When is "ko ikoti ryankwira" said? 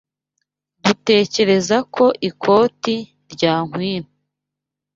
1.95-4.07